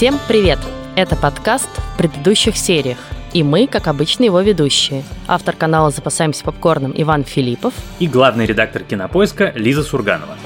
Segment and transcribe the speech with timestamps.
[0.00, 0.58] Всем привет!
[0.96, 2.96] Это подкаст в предыдущих сериях.
[3.34, 5.04] И мы, как обычно, его ведущие.
[5.28, 7.74] Автор канала «Запасаемся попкорном» Иван Филиппов.
[7.98, 10.38] И главный редактор кинопоиска Лиза Сурганова.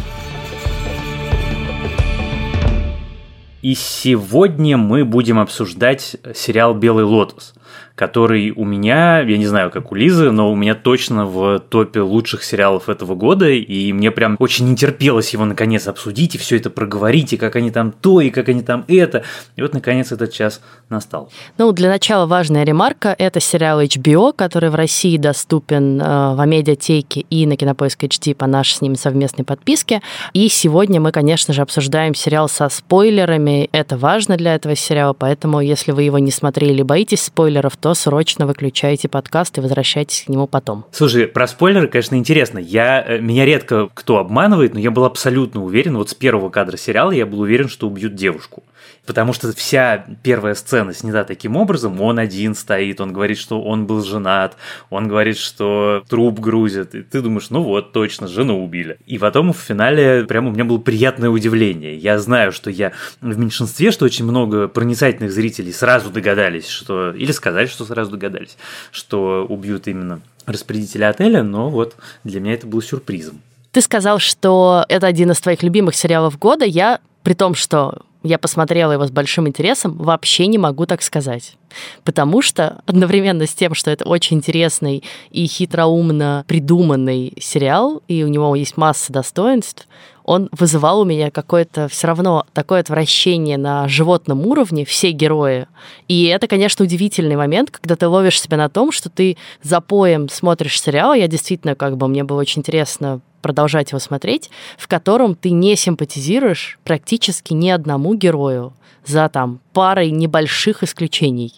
[3.62, 7.54] И сегодня мы будем обсуждать сериал «Белый лотос»,
[7.94, 12.00] который у меня, я не знаю, как у Лизы, но у меня точно в топе
[12.00, 16.57] лучших сериалов этого года, и мне прям очень не терпелось его наконец обсудить и все
[16.57, 19.22] это проговорить, и как они там то, и как они там это.
[19.54, 21.30] И вот наконец этот час настал.
[21.57, 23.14] Ну, для начала важная ремарка.
[23.17, 28.46] Это сериал HBO, который в России доступен э, в Амедиатеке и на Кинопоиск HD по
[28.46, 30.03] нашей с ними совместной подписке.
[30.32, 33.69] И сегодня мы, конечно же, обсуждаем сериал со спойлерами.
[33.70, 37.92] Это важно для этого сериала, поэтому если вы его не смотрели или боитесь спойлеров, то
[37.92, 40.86] срочно выключайте подкаст и возвращайтесь к нему потом.
[40.91, 42.59] Слушай, про спойлеры, конечно, интересно.
[42.59, 46.78] Я, э, меня редко кто обманывает, но я был абсолютно уверен, вот с первого кадра
[46.78, 48.62] сериала я был уверен, что убьют девушку.
[49.06, 53.86] Потому что вся первая сцена снята таким образом, он один стоит, он говорит, что он
[53.86, 54.56] был женат,
[54.91, 58.98] он говорит, что труп грузит, и ты думаешь, ну вот, точно, жену убили.
[59.06, 61.97] И потом в финале прямо у меня было приятное удивление.
[61.97, 67.33] Я знаю, что я в меньшинстве, что очень много проницательных зрителей сразу догадались, что, или
[67.33, 68.56] сказали, что сразу догадались,
[68.91, 73.41] что убьют именно распорядителя отеля, но вот для меня это было сюрпризом.
[73.72, 76.64] Ты сказал, что это один из твоих любимых сериалов года.
[76.64, 81.56] Я, при том, что я посмотрела его с большим интересом, вообще не могу так сказать.
[82.05, 88.28] Потому что одновременно с тем, что это очень интересный и хитроумно придуманный сериал, и у
[88.28, 89.86] него есть масса достоинств,
[90.25, 95.66] он вызывал у меня какое-то все равно такое отвращение на животном уровне, все герои.
[96.08, 100.28] И это, конечно, удивительный момент, когда ты ловишь себя на том, что ты за поем
[100.28, 101.14] смотришь сериал.
[101.14, 105.76] Я действительно, как бы, мне было очень интересно продолжать его смотреть, в котором ты не
[105.76, 108.72] симпатизируешь практически ни одному герою
[109.04, 111.53] за там парой небольших исключений.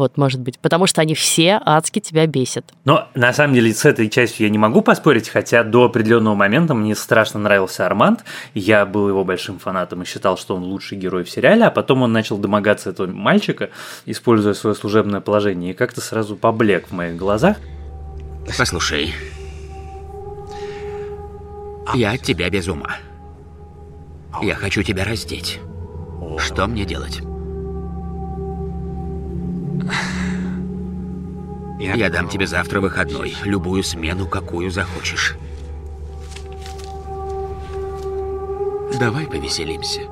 [0.00, 0.58] Вот, может быть.
[0.58, 2.72] Потому что они все адски тебя бесят.
[2.86, 6.72] Но на самом деле с этой частью я не могу поспорить, хотя до определенного момента
[6.72, 8.24] мне страшно нравился Арманд.
[8.54, 12.00] Я был его большим фанатом и считал, что он лучший герой в сериале, а потом
[12.00, 13.68] он начал домогаться этого мальчика,
[14.06, 17.58] используя свое служебное положение, и как-то сразу поблек в моих глазах.
[18.56, 19.14] Послушай,
[21.94, 22.96] я от тебя без ума.
[24.40, 25.60] Я хочу тебя раздеть.
[26.38, 27.20] Что мне делать?
[31.78, 35.36] Я дам тебе завтра выходной, любую смену, какую захочешь.
[38.98, 40.02] Давай повеселимся.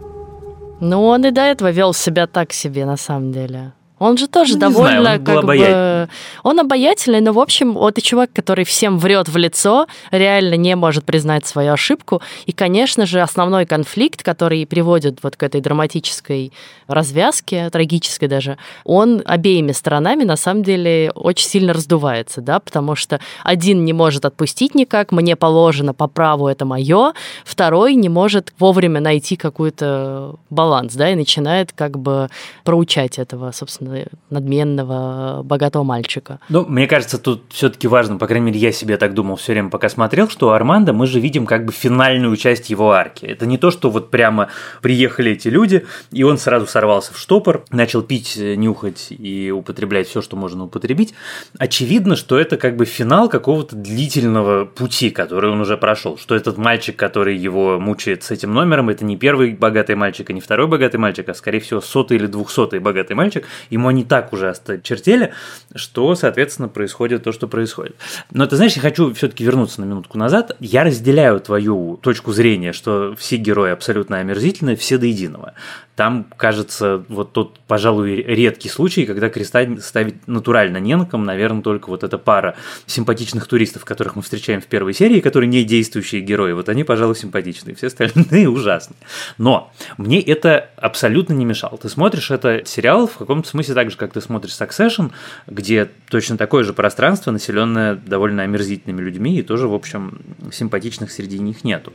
[0.81, 3.73] Ну, он и до этого вел себя так себе, на самом деле.
[3.99, 6.09] Он же тоже ну, довольно знаю, он как бы...
[6.43, 10.77] Он обаятельный, но, в общем, вот и человек, который всем врет в лицо, реально не
[10.77, 12.23] может признать свою ошибку.
[12.47, 16.53] И, конечно же, основной конфликт, который приводит вот к этой драматической
[16.87, 23.21] развязке, трагической даже, он обеими сторонами, на самом деле, очень сильно раздувается, да, потому что
[23.45, 27.13] один не может отпустить никак, мне положено по праву, это мое,
[27.45, 32.29] второй не может вовремя найти какой-то баланс, да, и начинает как бы
[32.65, 33.88] проучать этого, собственно,
[34.31, 36.41] надменного, богатого мальчика.
[36.49, 39.71] Ну, мне кажется, тут все-таки важно, по крайней мере, я себе так думал все время,
[39.71, 43.25] пока смотрел, что у Армандо мы же видим как бы финальную часть его арки.
[43.25, 44.49] Это не то, что вот прямо
[44.83, 50.21] приехали эти люди, и он сразу сорвался в штопор, начал пить, нюхать и употреблять все,
[50.21, 51.15] что можно употребить.
[51.59, 56.19] Очевидно, что это как бы финал какого-то длительного пути, который он уже прошел.
[56.19, 60.35] Что этот мальчик, который его мучает с этим номером, это не первый богатый мальчик, и
[60.35, 64.05] не второй богатый мальчик, а скорее всего сотый или двухсотый богатый мальчик, и ему они
[64.05, 65.33] так уже осточертели,
[65.75, 67.97] что, соответственно, происходит то, что происходит.
[68.31, 70.57] Но ты знаешь, я хочу все-таки вернуться на минутку назад.
[70.61, 75.55] Я разделяю твою точку зрения, что все герои абсолютно омерзительные, все до единого.
[75.99, 81.61] Там, кажется, вот тот, пожалуй, редкий случай, когда креста ставить натурально не на ком, наверное,
[81.61, 82.55] только вот эта пара
[82.87, 87.17] симпатичных туристов, которых мы встречаем в первой серии, которые не действующие герои, вот они, пожалуй,
[87.17, 88.97] симпатичные, все остальные ужасные.
[89.39, 91.79] Но мне это абсолютно не мешало.
[91.79, 95.13] Ты смотришь это сериал в каком-то смысле так же, как ты смотришь Succession,
[95.47, 100.21] где точно такое же пространство, населенное довольно омерзительными людьми, и тоже, в общем,
[100.53, 101.93] симпатичных среди них нету.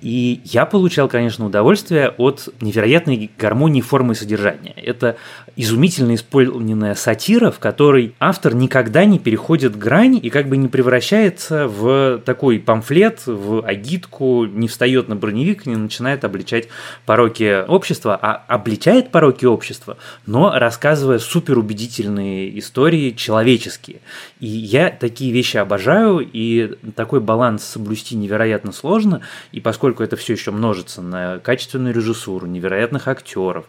[0.00, 4.74] И я получал, конечно, удовольствие от невероятной гармонии формы и содержания.
[4.76, 5.16] Это
[5.56, 11.66] изумительно исполненная сатира, в которой автор никогда не переходит грань и как бы не превращается
[11.66, 16.68] в такой памфлет, в агитку, не встает на броневик, не начинает обличать
[17.06, 24.00] пороки общества, а обличает пороки общества, но рассказывая суперубедительные истории человеческие.
[24.40, 30.34] И я такие вещи обожаю, и такой баланс соблюсти невероятно сложно, и поскольку это все
[30.34, 33.64] еще множится на качественную режиссуру, невероятных актеров,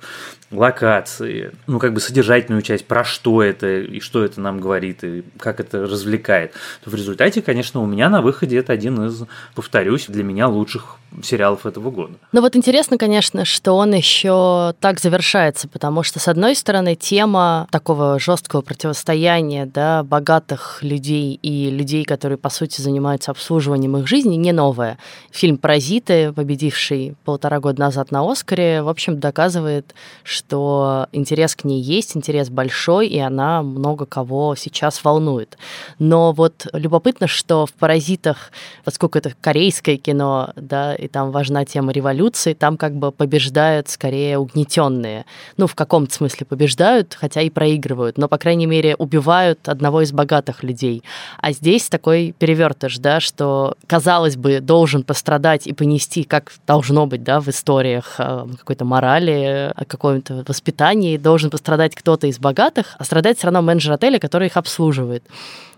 [0.52, 5.24] локации, ну как бы содержательную часть, про что это и что это нам говорит и
[5.38, 6.54] как это развлекает,
[6.84, 9.24] то в результате, конечно, у меня на выходе это один из,
[9.56, 12.14] повторюсь, для меня лучших сериалов этого года.
[12.32, 17.68] Ну вот интересно, конечно, что он еще так завершается, потому что, с одной стороны, тема
[17.72, 24.36] такого жесткого противостояния да, богатых людей и людей, которые, по сути, занимаются обслуживанием их жизни,
[24.36, 24.98] не новая.
[25.32, 31.82] Фильм «Паразиты», победивший полтора года назад на «Оскаре», в общем, доказывает, что интерес к ней
[31.82, 35.58] есть, интерес большой, и она много кого сейчас волнует.
[36.00, 38.52] Но вот любопытно, что в «Паразитах»,
[38.84, 44.38] поскольку это корейское кино, да, и там важна тема революции, там как бы побеждают скорее
[44.38, 45.26] угнетенные.
[45.58, 50.12] Ну, в каком-то смысле побеждают, хотя и проигрывают, но, по крайней мере, убивают одного из
[50.12, 51.04] богатых людей.
[51.40, 57.24] А здесь такой перевертыш, да, что, казалось бы, должен пострадать и понести, как должно быть,
[57.24, 63.40] да, в историях э, какой-то морали, каком-то воспитании, должен пострадать кто-то из богатых, а страдает
[63.40, 65.24] все равно менеджер отеля, который их обслуживает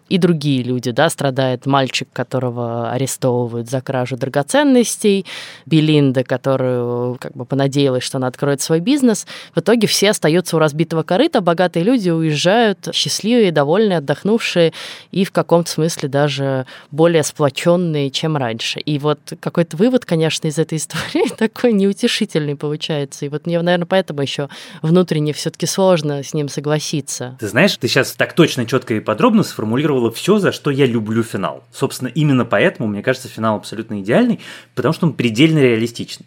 [0.09, 5.25] и другие люди, да, страдает мальчик, которого арестовывают за кражу драгоценностей,
[5.65, 9.27] Белинда, которую как бы понадеялась, что она откроет свой бизнес.
[9.55, 14.73] В итоге все остаются у разбитого корыта, богатые люди уезжают счастливые, довольные, отдохнувшие
[15.11, 18.79] и в каком-то смысле даже более сплоченные, чем раньше.
[18.79, 23.25] И вот какой-то вывод, конечно, из этой истории такой неутешительный получается.
[23.25, 24.49] И вот мне, наверное, поэтому еще
[24.81, 27.37] внутренне все-таки сложно с ним согласиться.
[27.39, 30.85] Ты знаешь, ты сейчас так точно, четко и подробно сформулировал символизировало все, за что я
[30.85, 31.63] люблю финал.
[31.71, 34.39] Собственно, именно поэтому, мне кажется, финал абсолютно идеальный,
[34.75, 36.25] потому что он предельно реалистичный.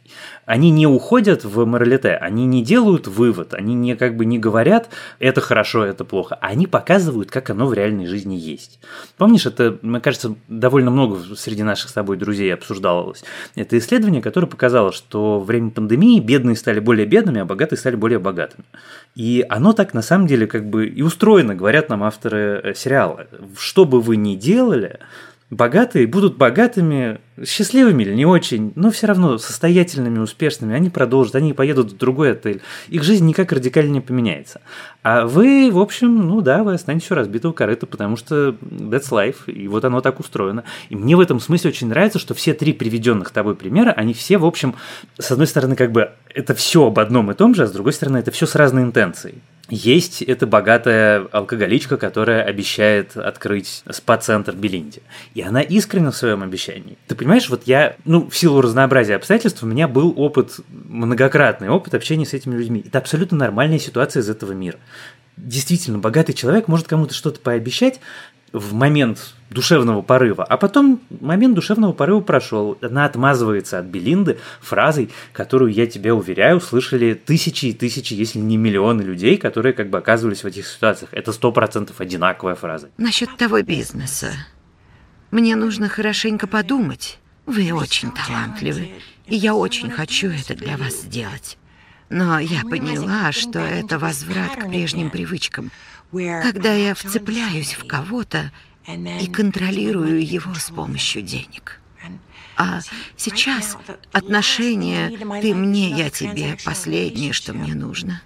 [0.52, 4.90] Они не уходят в моралите, они не делают вывод, они не как бы не говорят,
[5.18, 6.36] это хорошо, это плохо.
[6.42, 8.78] Они показывают, как оно в реальной жизни есть.
[9.16, 13.24] Помнишь, это, мне кажется, довольно много среди наших с тобой друзей обсуждалось.
[13.54, 17.96] Это исследование, которое показало, что во время пандемии бедные стали более бедными, а богатые стали
[17.96, 18.66] более богатыми.
[19.14, 23.26] И оно так на самом деле как бы и устроено, говорят нам авторы э, сериала
[23.56, 24.98] что бы вы ни делали,
[25.52, 30.74] богатые будут богатыми, счастливыми или не очень, но все равно состоятельными, успешными.
[30.74, 32.62] Они продолжат, они поедут в другой отель.
[32.88, 34.62] Их жизнь никак радикально не поменяется.
[35.02, 39.44] А вы, в общем, ну да, вы останетесь у разбитого корыта, потому что that's life,
[39.46, 40.64] и вот оно так устроено.
[40.88, 44.38] И мне в этом смысле очень нравится, что все три приведенных тобой примера, они все,
[44.38, 44.74] в общем,
[45.18, 47.92] с одной стороны, как бы это все об одном и том же, а с другой
[47.92, 49.34] стороны, это все с разной интенцией.
[49.74, 55.00] Есть эта богатая алкоголичка, которая обещает открыть спа-центр Белинде.
[55.32, 56.98] И она искренна в своем обещании.
[57.06, 61.94] Ты понимаешь, вот я, ну, в силу разнообразия обстоятельств, у меня был опыт, многократный опыт
[61.94, 62.84] общения с этими людьми.
[62.86, 64.76] Это абсолютно нормальная ситуация из этого мира.
[65.38, 67.98] Действительно, богатый человек может кому-то что-то пообещать,
[68.52, 72.78] в момент душевного порыва, а потом момент душевного порыва прошел.
[72.80, 78.56] Она отмазывается от Белинды фразой, которую, я тебя уверяю, слышали тысячи и тысячи, если не
[78.56, 81.10] миллионы людей, которые как бы оказывались в этих ситуациях.
[81.12, 82.90] Это сто процентов одинаковая фраза.
[82.96, 84.32] Насчет того бизнеса.
[85.30, 87.18] Мне нужно хорошенько подумать.
[87.46, 88.90] Вы очень талантливы,
[89.26, 91.58] и я очень хочу это для вас сделать.
[92.08, 95.70] Но я поняла, что это возврат к прежним привычкам–
[96.12, 98.52] когда я вцепляюсь в кого-то
[98.86, 101.80] и контролирую его с помощью денег.
[102.56, 102.80] А
[103.16, 103.78] сейчас
[104.12, 108.22] отношения «ты мне, я тебе»— последнее, что мне нужно.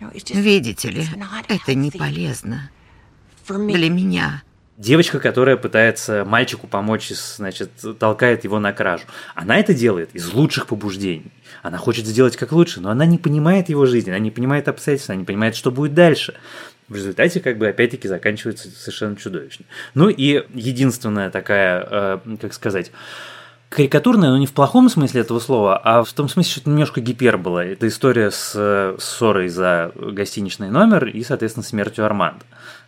[0.00, 1.06] Видите ли,
[1.48, 2.70] это не полезно
[3.48, 4.42] для меня.
[4.76, 9.04] Девочка, которая пытается мальчику помочь, значит, толкает его на кражу.
[9.34, 11.32] Она это делает из лучших побуждений.
[11.62, 15.14] Она хочет сделать как лучше, но она не понимает его жизни, она не понимает обстоятельства,
[15.14, 16.34] она не понимает, что будет дальше.
[16.88, 19.64] В результате, как бы, опять-таки, заканчивается совершенно чудовищно.
[19.94, 22.92] Ну и единственная такая, э, как сказать,
[23.68, 27.64] карикатурная, но не в плохом смысле этого слова, а в том смысле, что немножко гипербола.
[27.64, 32.44] Это история с ссорой за гостиничный номер и, соответственно, смертью Арманда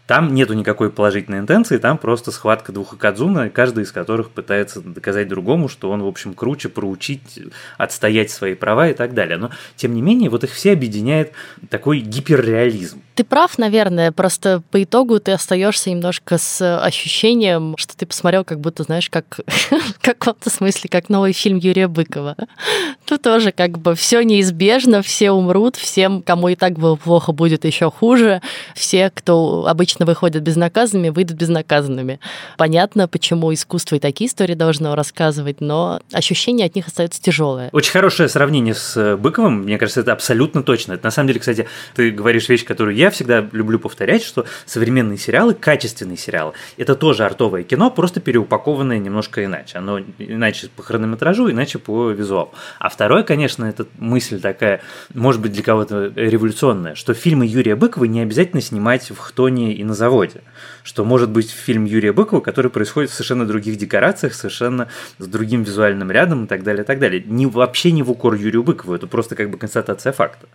[0.06, 5.28] Там нету никакой положительной интенции, там просто схватка двух Акадзуна, каждый из которых пытается доказать
[5.28, 7.40] другому, что он, в общем, круче, проучить,
[7.76, 9.36] отстоять свои права и так далее.
[9.36, 11.32] Но, тем не менее, вот их все объединяет
[11.68, 13.02] такой гиперреализм.
[13.18, 18.60] Ты прав, наверное, просто по итогу ты остаешься немножко с ощущением, что ты посмотрел, как
[18.60, 22.36] будто, знаешь, как в каком-то смысле, как новый фильм Юрия Быкова.
[23.06, 27.64] Тут тоже как бы все неизбежно, все умрут, всем, кому и так было плохо, будет
[27.64, 28.40] еще хуже.
[28.76, 32.20] Все, кто обычно выходят безнаказанными, выйдут безнаказанными.
[32.56, 37.70] Понятно, почему искусство и такие истории должно рассказывать, но ощущение от них остается тяжелое.
[37.72, 40.92] Очень хорошее сравнение с Быковым, мне кажется, это абсолютно точно.
[40.92, 45.18] Это на самом деле, кстати, ты говоришь вещь, которую я всегда люблю повторять, что современные
[45.18, 49.78] сериалы, качественные сериалы, это тоже артовое кино, просто переупакованное немножко иначе.
[49.78, 52.52] Оно иначе по хронометражу, иначе по визуалу.
[52.78, 54.80] А второе, конечно, это мысль такая,
[55.14, 59.84] может быть, для кого-то революционная, что фильмы Юрия Быкова не обязательно снимать в Хтоне и
[59.84, 60.42] на заводе.
[60.82, 64.88] Что может быть фильм Юрия Быкова, который происходит в совершенно других декорациях, совершенно
[65.18, 67.22] с другим визуальным рядом и так далее, и так далее.
[67.26, 70.48] Не, вообще не в укор Юрию Быкову, это просто как бы констатация факта.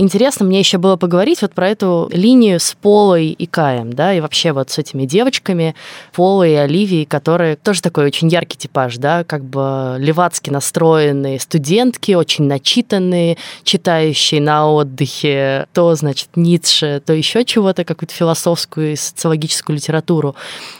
[0.00, 4.20] Интересно мне еще было поговорить вот про эту линию с Полой и Каем, да, и
[4.20, 5.74] вообще вот с этими девочками,
[6.14, 12.12] Полой и Оливией, которые тоже такой очень яркий типаж, да, как бы левацки настроенные студентки,
[12.12, 19.76] очень начитанные, читающие на отдыхе то, значит, Ницше, то еще чего-то, какую-то философскую и социологическую
[19.76, 20.34] литературу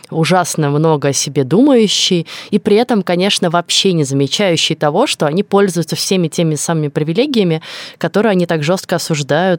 [0.08, 5.42] ужасно много о себе думающие, и при этом, конечно, вообще не замечающие того, что они
[5.42, 7.60] пользуются всеми теми самыми привилегиями,
[7.98, 9.09] которые они так жестко осуждают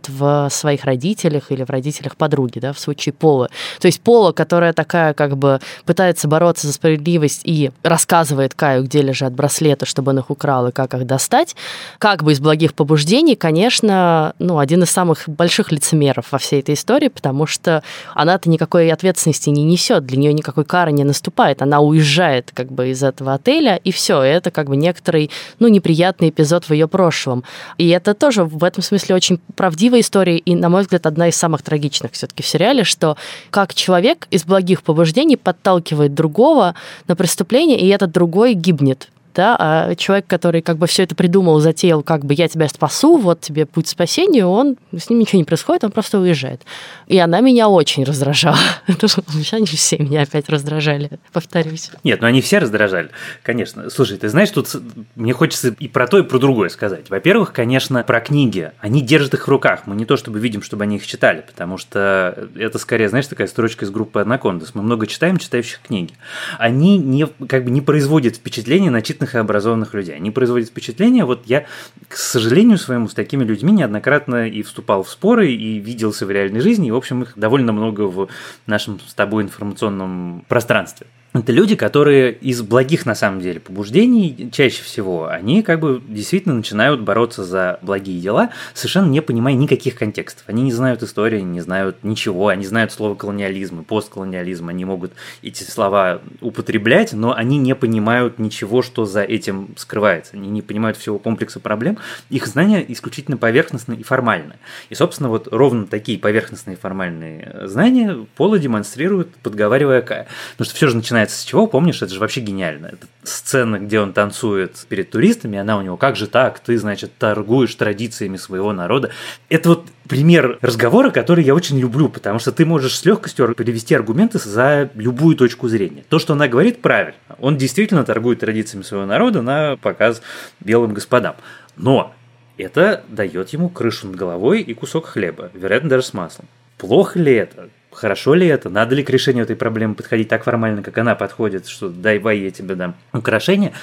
[0.08, 3.50] в своих родителях или в родителях подруги, да, в случае Пола.
[3.80, 9.02] То есть Пола, которая такая как бы пытается бороться за справедливость и рассказывает Каю, где
[9.02, 11.56] лежат браслеты, чтобы он их украл и как их достать,
[11.98, 16.76] как бы из благих побуждений, конечно, ну, один из самых больших лицемеров во всей этой
[16.76, 21.80] истории, потому что она-то никакой ответственности не несет, для нее никакой кары не наступает, она
[21.82, 26.66] уезжает как бы из этого отеля, и все, это как бы некоторый, ну, неприятный эпизод
[26.66, 27.44] в ее прошлом.
[27.78, 31.36] И это тоже в этом смысле очень правдивая история, и, на мой взгляд, одна из
[31.36, 33.18] самых трагичных все-таки в сериале, что
[33.50, 36.76] как человек из благих побуждений подталкивает другого
[37.08, 41.60] на преступление, и этот другой гибнет да, а человек, который как бы все это придумал,
[41.60, 45.46] затеял, как бы я тебя спасу, вот тебе путь спасения, он с ним ничего не
[45.46, 46.62] происходит, он просто уезжает.
[47.08, 48.58] И она меня очень раздражала.
[49.52, 51.92] Они все меня опять раздражали, повторюсь.
[52.04, 53.10] Нет, ну они все раздражали,
[53.44, 53.90] конечно.
[53.90, 54.70] Слушай, ты знаешь, тут
[55.16, 57.10] мне хочется и про то, и про другое сказать.
[57.10, 58.72] Во-первых, конечно, про книги.
[58.80, 59.82] Они держат их в руках.
[59.86, 63.48] Мы не то чтобы видим, чтобы они их читали, потому что это скорее, знаешь, такая
[63.48, 64.74] строчка из группы Анакондас.
[64.74, 66.14] Мы много читаем читающих книги.
[66.58, 70.16] Они не, как бы не производят впечатление начитанных и образованных людей.
[70.16, 71.66] Они производят впечатление, вот я,
[72.08, 76.60] к сожалению своему, с такими людьми неоднократно и вступал в споры, и виделся в реальной
[76.60, 78.30] жизни, и, в общем, их довольно много в
[78.66, 81.08] нашем с тобой информационном пространстве.
[81.34, 86.56] Это люди, которые из благих, на самом деле, побуждений чаще всего, они как бы действительно
[86.56, 90.44] начинают бороться за благие дела, совершенно не понимая никаких контекстов.
[90.48, 95.14] Они не знают истории, не знают ничего, они знают слово колониализм и постколониализм, они могут
[95.42, 100.36] эти слова употреблять, но они не понимают ничего, что за этим скрывается.
[100.36, 101.98] Они не понимают всего комплекса проблем.
[102.30, 104.60] Их знания исключительно поверхностные и формальные.
[104.90, 110.28] И, собственно, вот ровно такие поверхностные и формальные знания Пола демонстрирует, подговаривая Кая.
[110.58, 112.88] Потому что все же начинает начинается с чего, помнишь, это же вообще гениально.
[112.88, 117.12] Это сцена, где он танцует перед туристами, она у него, как же так, ты, значит,
[117.18, 119.12] торгуешь традициями своего народа.
[119.50, 123.96] Это вот пример разговора, который я очень люблю, потому что ты можешь с легкостью перевести
[123.96, 126.04] аргументы за любую точку зрения.
[126.10, 127.16] То, что она говорит, правильно.
[127.40, 130.22] Он действительно торгует традициями своего народа на показ
[130.60, 131.36] белым господам.
[131.78, 132.14] Но
[132.58, 136.48] это дает ему крышу над головой и кусок хлеба, вероятно, даже с маслом.
[136.78, 137.70] Плохо ли это?
[137.92, 138.70] Хорошо ли это?
[138.70, 142.40] Надо ли к решению этой проблемы подходить так формально, как она подходит, что дай вай,
[142.40, 143.74] я тебе дам украшение?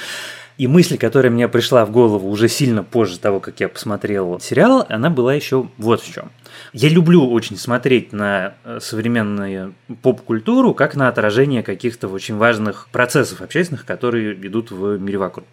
[0.58, 4.84] И мысль, которая мне пришла в голову уже сильно позже того, как я посмотрел сериал,
[4.88, 6.32] она была еще вот в чем.
[6.72, 13.40] Я люблю очень смотреть на э, современную поп-культуру как на отражение каких-то очень важных процессов
[13.40, 15.46] общественных, которые идут в мире вокруг.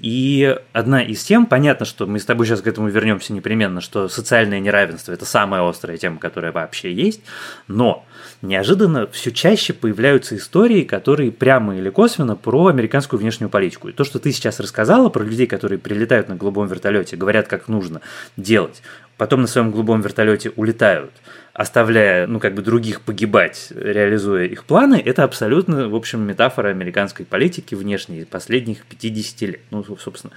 [0.00, 4.08] И одна из тем, понятно, что мы с тобой сейчас к этому вернемся непременно, что
[4.08, 7.20] социальное неравенство– это самая острая тема, которая вообще есть,
[7.68, 8.04] но
[8.42, 13.88] неожиданно все чаще появляются истории, которые прямо или косвенно про американскую внешнюю политику.
[13.88, 17.68] И то, что ты сейчас рассказала про людей, которые прилетают на голубом вертолете, говорят, как
[17.68, 18.00] нужно
[18.36, 18.82] делать,
[19.16, 21.12] потом на своем голубом вертолете улетают
[21.52, 27.26] оставляя, ну, как бы других погибать, реализуя их планы, это абсолютно, в общем, метафора американской
[27.26, 29.60] политики внешней последних 50 лет.
[29.70, 30.32] Ну, собственно,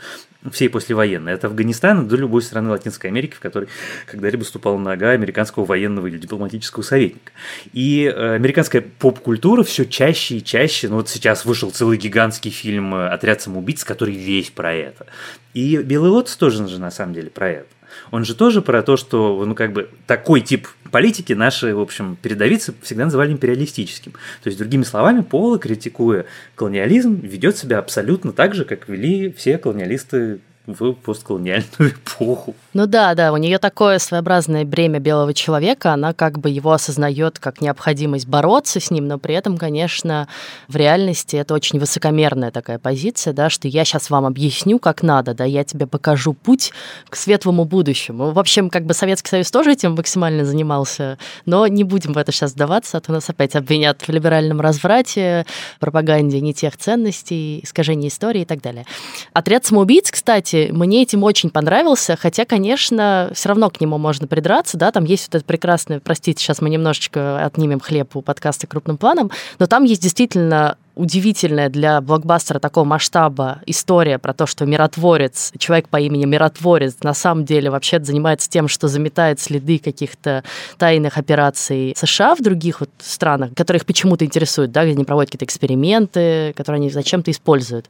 [0.51, 1.33] всей послевоенной.
[1.33, 3.69] От Афганистана до любой страны Латинской Америки, в которой
[4.07, 7.31] когда-либо ступала нога американского военного или дипломатического советника.
[7.71, 12.93] И э, американская поп-культура все чаще и чаще, ну, вот сейчас вышел целый гигантский фильм
[12.93, 15.05] «Отряд самоубийц», который весь про это.
[15.53, 17.74] И «Белый лотос» тоже же на самом деле про это
[18.11, 22.17] он же тоже про то, что, ну, как бы, такой тип политики наши, в общем,
[22.21, 24.11] передовицы всегда называли империалистическим.
[24.11, 26.25] То есть, другими словами, Пола, критикуя
[26.55, 32.55] колониализм, ведет себя абсолютно так же, как вели все колониалисты в постколониальную эпоху.
[32.75, 37.39] Ну да, да, у нее такое своеобразное бремя белого человека, она как бы его осознает
[37.39, 40.27] как необходимость бороться с ним, но при этом, конечно,
[40.67, 45.33] в реальности это очень высокомерная такая позиция, да, что я сейчас вам объясню, как надо,
[45.33, 46.73] да, я тебе покажу путь
[47.07, 48.31] к светлому будущему.
[48.31, 52.33] В общем, как бы Советский Союз тоже этим максимально занимался, но не будем в это
[52.33, 55.45] сейчас сдаваться, а то нас опять обвинят в либеральном разврате,
[55.79, 58.85] пропаганде не тех ценностей, искажении истории и так далее.
[59.31, 64.77] Отряд самоубийц, кстати, мне этим очень понравился, хотя, конечно, все равно к нему можно придраться,
[64.77, 68.97] да, там есть вот это прекрасное, простите, сейчас мы немножечко отнимем хлеб у подкаста крупным
[68.97, 75.51] планом, но там есть действительно удивительная для блокбастера такого масштаба история про то, что миротворец,
[75.57, 80.43] человек по имени Миротворец, на самом деле вообще занимается тем, что заметает следы каких-то
[80.77, 85.31] тайных операций США в других вот странах, которые их почему-то интересуют, да, где они проводят
[85.31, 87.87] какие-то эксперименты, которые они зачем-то используют.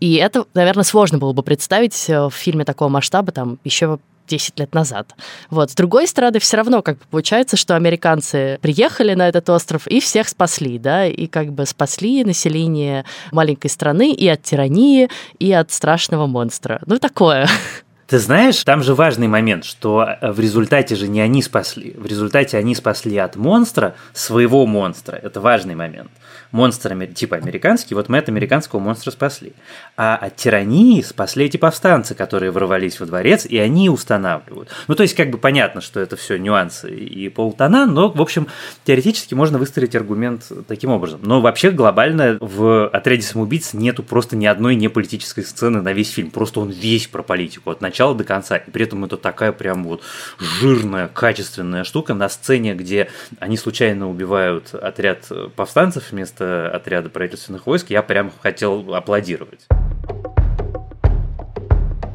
[0.00, 4.58] И это, наверное, сложно было бы представить э, в фильме такого масштаба там еще 10
[4.58, 5.14] лет назад.
[5.50, 5.70] Вот.
[5.70, 10.00] С другой стороны, все равно как бы получается, что американцы приехали на этот остров и
[10.00, 15.08] всех спасли, да, и как бы спасли население маленькой страны и от тирании,
[15.38, 16.80] и от страшного монстра.
[16.86, 17.48] Ну, такое.
[18.08, 21.94] Ты знаешь, там же важный момент, что э, в результате же не они спасли.
[21.94, 25.16] В результате они спасли от монстра своего монстра.
[25.16, 26.10] Это важный момент
[26.52, 29.52] монстр типа американский, вот мы от американского монстра спасли.
[29.96, 34.70] А от тирании спасли эти повстанцы, которые ворвались во дворец, и они устанавливают.
[34.86, 38.46] Ну, то есть, как бы понятно, что это все нюансы и полтона, но, в общем,
[38.84, 41.20] теоретически можно выстроить аргумент таким образом.
[41.22, 46.30] Но вообще глобально в «Отряде самоубийц» нету просто ни одной неполитической сцены на весь фильм.
[46.30, 48.56] Просто он весь про политику, от начала до конца.
[48.56, 50.02] И при этом это такая прям вот
[50.38, 57.66] жирная, качественная штука на сцене, где они случайно убивают отряд повстанцев вместо вместо отряда правительственных
[57.66, 59.66] войск, я прям хотел аплодировать.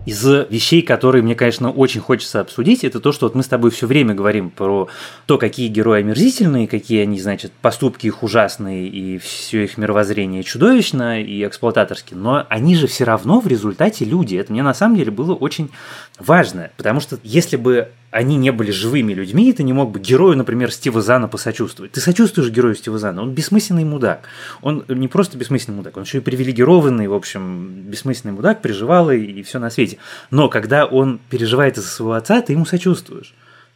[0.05, 3.71] Из вещей, которые мне, конечно, очень хочется обсудить, это то, что вот мы с тобой
[3.71, 4.89] все время говорим про
[5.27, 11.21] то, какие герои омерзительные, какие они, значит, поступки их ужасные, и все их мировоззрение чудовищно
[11.21, 14.35] и эксплуататорски, но они же все равно в результате люди.
[14.35, 15.71] Это мне на самом деле было очень
[16.19, 19.99] важно, потому что если бы они не были живыми людьми, и ты не мог бы
[19.99, 21.93] герою, например, Стива Зана посочувствовать.
[21.93, 24.29] Ты сочувствуешь герою Стива Зана, он бессмысленный мудак.
[24.61, 29.17] Он не просто бессмысленный мудак, он еще и привилегированный, в общем, бессмысленный мудак, переживал и,
[29.17, 29.97] и все на свете.
[30.29, 33.33] Но когда он переживает из-за своего отца, ты ему сочувствуешь.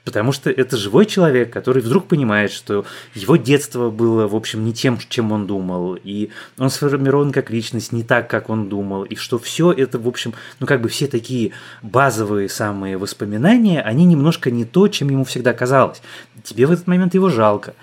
[0.08, 4.72] Потому что это живой человек, который вдруг понимает, что его детство было, в общем, не
[4.72, 9.16] тем, чем он думал, и он сформирован как личность не так, как он думал, и
[9.16, 14.50] что все это, в общем, ну как бы все такие базовые самые воспоминания, они немножко
[14.50, 16.02] не то, чем ему всегда казалось.
[16.42, 17.74] Тебе в этот момент его жалко.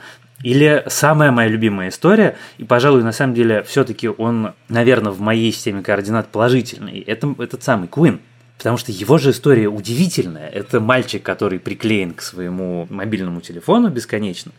[0.43, 5.53] Или самая моя любимая история, и, пожалуй, на самом деле, все-таки он, наверное, в моей
[5.53, 8.21] системе координат положительный, это этот самый Куин.
[8.59, 10.49] Потому что его же история удивительная.
[10.49, 14.53] Это мальчик, который приклеен к своему мобильному телефону бесконечно,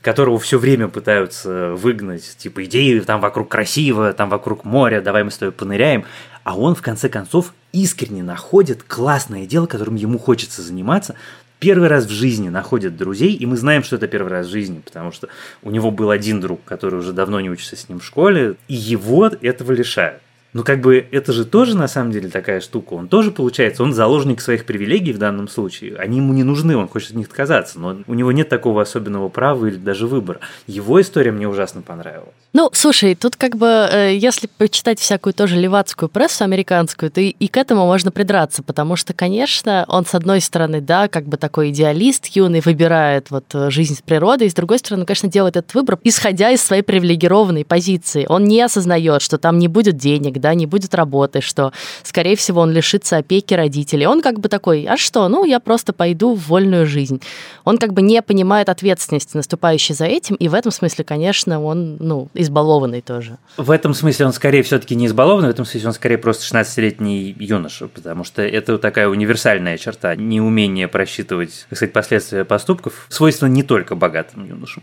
[0.00, 5.30] которого все время пытаются выгнать, типа, идеи там вокруг красиво, там вокруг моря, давай мы
[5.30, 6.04] с тобой поныряем.
[6.42, 11.16] А он, в конце концов, искренне находит классное дело, которым ему хочется заниматься,
[11.58, 14.80] первый раз в жизни находит друзей, и мы знаем, что это первый раз в жизни,
[14.84, 15.28] потому что
[15.62, 18.74] у него был один друг, который уже давно не учится с ним в школе, и
[18.74, 20.22] его этого лишают.
[20.52, 22.94] Ну, как бы это же тоже на самом деле такая штука.
[22.94, 25.96] Он тоже, получается, он заложник своих привилегий в данном случае.
[25.96, 29.28] Они ему не нужны, он хочет от них отказаться, но у него нет такого особенного
[29.28, 30.40] права или даже выбора.
[30.66, 32.34] Его история мне ужасно понравилась.
[32.52, 37.46] Ну, слушай, тут как бы, э, если почитать всякую тоже левацкую прессу американскую, то и
[37.46, 41.70] к этому можно придраться, потому что, конечно, он, с одной стороны, да, как бы такой
[41.70, 45.72] идеалист юный, выбирает вот э, жизнь с природой, и с другой стороны, конечно, делает этот
[45.74, 48.26] выбор, исходя из своей привилегированной позиции.
[48.28, 51.72] Он не осознает, что там не будет денег, да, не будет работы, что,
[52.02, 54.06] скорее всего, он лишится опеки родителей.
[54.06, 57.20] Он как бы такой, а что, ну, я просто пойду в вольную жизнь.
[57.64, 61.96] Он как бы не понимает ответственности, наступающей за этим, и в этом смысле, конечно, он,
[62.00, 63.38] ну, избалованный тоже.
[63.56, 67.36] В этом смысле он скорее все-таки не избалованный, в этом смысле он скорее просто 16-летний
[67.38, 73.62] юноша, потому что это такая универсальная черта, неумение просчитывать, так сказать, последствия поступков, свойственно не
[73.62, 74.82] только богатым юношам.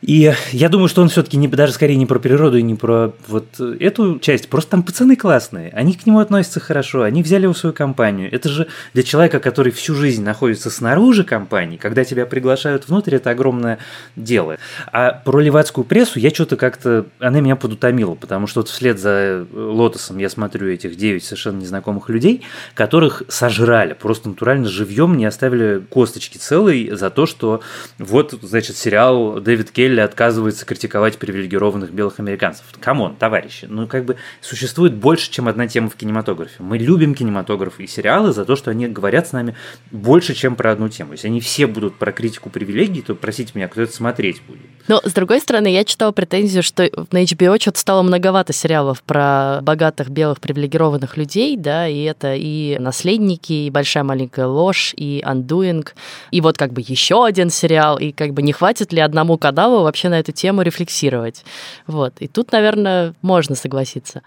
[0.00, 3.12] И я думаю, что он все-таки не, даже скорее не про природу и не про
[3.26, 4.48] вот эту часть.
[4.48, 5.70] Просто там пацаны классные.
[5.70, 7.02] Они к нему относятся хорошо.
[7.02, 8.32] Они взяли его в свою компанию.
[8.32, 13.30] Это же для человека, который всю жизнь находится снаружи компании, когда тебя приглашают внутрь, это
[13.30, 13.78] огромное
[14.14, 14.58] дело.
[14.92, 17.06] А про левацкую прессу я что-то как-то...
[17.18, 22.08] Она меня подутомила, потому что вот вслед за Лотосом я смотрю этих девять совершенно незнакомых
[22.08, 23.94] людей, которых сожрали.
[23.94, 27.62] Просто натурально живьем не оставили косточки целой за то, что
[27.98, 32.66] вот, значит, сериал Дэвид Келли Келли отказывается критиковать привилегированных белых американцев.
[32.78, 36.56] Come on, товарищи, ну как бы существует больше, чем одна тема в кинематографе.
[36.58, 39.56] Мы любим кинематограф и сериалы за то, что они говорят с нами
[39.90, 41.12] больше, чем про одну тему.
[41.12, 44.60] Если они все будут про критику привилегий, то простите меня, кто это смотреть будет?
[44.88, 49.60] Но, с другой стороны, я читала претензию, что на HBO что-то стало многовато сериалов про
[49.62, 55.86] богатых белых привилегированных людей, да, и это и «Наследники», и «Большая маленькая ложь», и «Undoing»,
[56.30, 59.77] и вот как бы еще один сериал, и как бы не хватит ли одному каналу
[59.82, 61.44] вообще на эту тему рефлексировать.
[61.86, 62.14] Вот.
[62.18, 64.22] И тут, наверное, можно согласиться.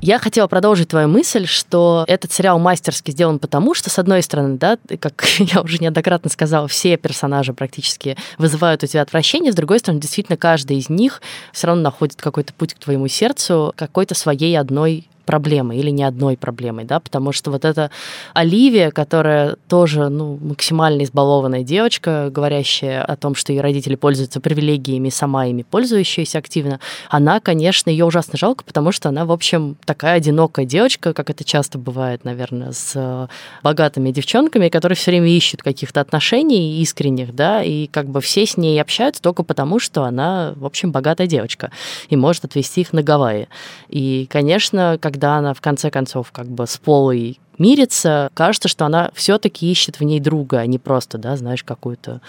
[0.00, 4.56] Я хотела продолжить твою мысль, что этот сериал мастерски сделан потому, что, с одной стороны,
[4.56, 9.80] да, как я уже неоднократно сказала, все персонажи практически вызывают у тебя отвращение, с другой
[9.80, 11.20] стороны, действительно, каждый из них
[11.52, 16.38] все равно находит какой-то путь к твоему сердцу, какой-то своей одной проблемой или не одной
[16.38, 17.90] проблемой, да, потому что вот эта
[18.32, 25.10] Оливия, которая тоже, ну, максимально избалованная девочка, говорящая о том, что ее родители пользуются привилегиями,
[25.10, 30.14] сама ими пользующаяся активно, она, конечно, ее ужасно жалко, потому что она, в общем, такая
[30.16, 33.26] одинокая девочка, как это часто бывает, наверное, с э,
[33.62, 38.56] богатыми девчонками, которые все время ищут каких-то отношений искренних, да, и как бы все с
[38.56, 41.70] ней общаются только потому, что она, в общем, богатая девочка
[42.08, 43.48] и может отвезти их на Гавайи.
[43.90, 48.86] И, конечно, когда когда она в конце концов как бы с Полой мирится, кажется, что
[48.86, 52.20] она все-таки ищет в ней друга, а не просто, да, знаешь, какую-то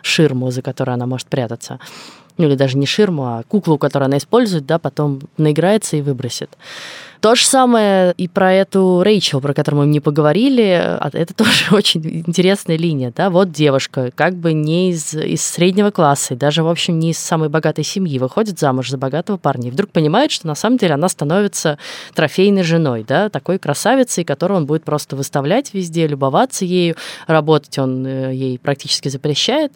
[0.00, 1.78] ширму, за которой она может прятаться.
[2.38, 6.56] Ну, или даже не ширму, а куклу, которую она использует, да, потом наиграется и выбросит.
[7.20, 10.62] То же самое и про эту Рэйчел, про которую мы не поговорили.
[10.62, 13.12] А это тоже очень интересная линия.
[13.14, 13.30] Да?
[13.30, 17.18] Вот девушка, как бы не из, из среднего класса, и даже, в общем, не из
[17.18, 20.94] самой богатой семьи, выходит замуж за богатого парня, и вдруг понимает, что на самом деле
[20.94, 21.78] она становится
[22.14, 26.94] трофейной женой, да, такой красавицей, которую он будет просто выставлять везде, любоваться ею,
[27.26, 29.72] работать он э, ей практически запрещает.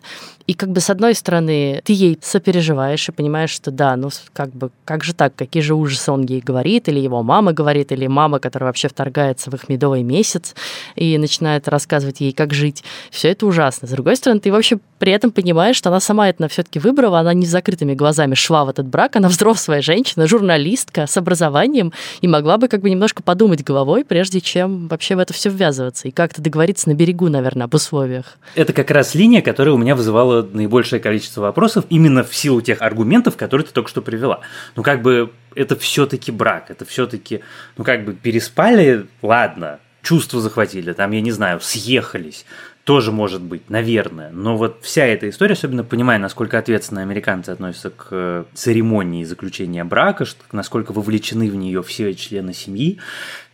[0.47, 4.51] И как бы с одной стороны ты ей сопереживаешь и понимаешь, что да, ну как
[4.51, 8.07] бы как же так, какие же ужасы он ей говорит, или его мама говорит, или
[8.07, 10.55] мама, которая вообще вторгается в их медовый месяц
[10.95, 12.85] и начинает рассказывать ей, как жить.
[13.11, 13.89] Все это ужасно.
[13.89, 17.33] С другой стороны, ты вообще при этом понимаешь, что она сама это все-таки выбрала, она
[17.35, 22.29] не с закрытыми глазами шла в этот брак, она взрослая женщина, журналистка с образованием и
[22.29, 26.11] могла бы как бы немножко подумать головой, прежде чем вообще в это все ввязываться и
[26.11, 28.39] как-то договориться на берегу, наверное, об условиях.
[28.55, 32.83] Это как раз линия, которая у меня вызывала наибольшее количество вопросов именно в силу тех
[32.83, 34.41] аргументов, которые ты только что привела.
[34.77, 37.41] Ну, как бы это все-таки брак, это все-таки,
[37.77, 42.45] ну как бы переспали, ладно, чувства захватили, там, я не знаю, съехались,
[42.85, 44.31] тоже может быть, наверное.
[44.31, 49.85] Но вот вся эта история, особенно понимая, насколько ответственно американцы относятся к э, церемонии заключения
[49.85, 52.99] брака, насколько вовлечены в нее все члены семьи,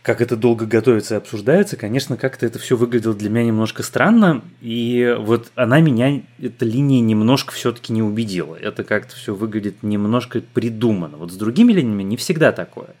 [0.01, 4.41] как это долго готовится и обсуждается, конечно, как-то это все выглядело для меня немножко странно.
[4.61, 8.55] И вот она меня, эта линия немножко все-таки не убедила.
[8.55, 11.17] Это как-то все выглядит немножко придумано.
[11.17, 12.95] Вот с другими линиями не всегда такое.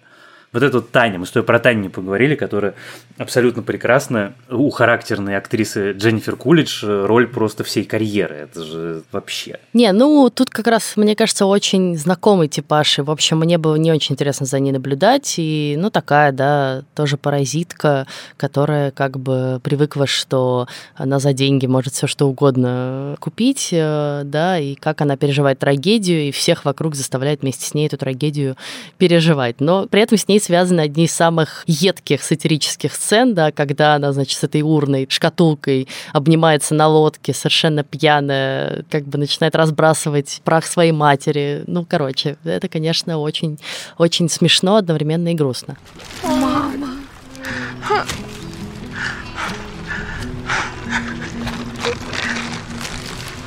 [0.51, 2.73] Вот эту Таня, мы с тобой про Таню не поговорили, которая
[3.17, 4.33] абсолютно прекрасная.
[4.49, 8.35] У характерной актрисы Дженнифер Кулидж роль просто всей карьеры.
[8.35, 9.59] Это же вообще.
[9.73, 12.97] Не, ну тут как раз, мне кажется, очень знакомый типаж.
[12.97, 15.35] И, в общем, мне было не очень интересно за ней наблюдать.
[15.37, 21.93] И, ну, такая, да, тоже паразитка, которая как бы привыкла, что она за деньги может
[21.93, 27.41] все что угодно купить, э, да, и как она переживает трагедию, и всех вокруг заставляет
[27.41, 28.55] вместе с ней эту трагедию
[28.97, 29.61] переживать.
[29.61, 34.11] Но при этом с ней связаны одни из самых едких сатирических сцен, да, когда она,
[34.13, 40.65] значит, с этой урной, шкатулкой обнимается на лодке, совершенно пьяная, как бы начинает разбрасывать прах
[40.65, 41.63] своей матери.
[41.67, 43.59] Ну, короче, это, конечно, очень,
[43.97, 45.77] очень смешно, одновременно и грустно.
[46.23, 46.95] Мама.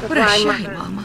[0.08, 1.04] Прощай, мама.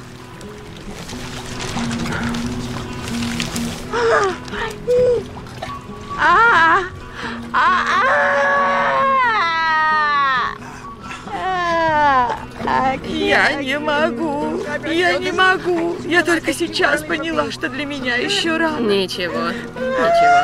[13.06, 15.96] Я не могу, я не могу.
[16.06, 18.80] Я только сейчас поняла, что для меня еще рано.
[18.80, 20.38] Ничего, ничего.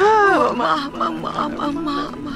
[0.00, 2.32] О, мама, мама, мама.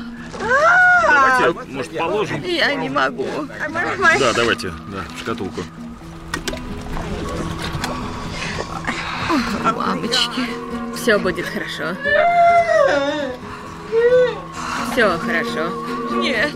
[1.03, 2.43] Давайте, может, положим?
[2.45, 3.27] Я не могу.
[4.19, 5.61] Да, давайте, да, в шкатулку.
[9.65, 10.43] Мамочки.
[11.07, 11.97] Все будет хорошо.
[14.91, 16.17] Все хорошо.
[16.17, 16.51] Нет,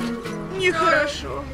[0.59, 1.45] нехорошо.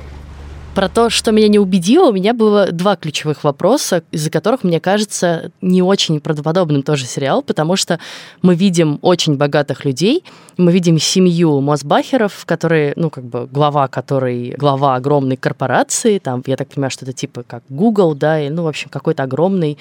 [0.75, 4.81] Про то, что меня не убедило, у меня было два ключевых вопроса, из-за которых, мне
[4.81, 8.01] кажется, не очень правдоподобным тоже сериал, потому что
[8.41, 10.25] мы видим очень богатых людей,
[10.57, 16.57] мы видим семью Мосбахеров, которые, ну, как бы глава которой глава огромной корпорации, там, я
[16.57, 19.77] так понимаю, что это типа как Google, да, и, ну, в общем, какой-то огромный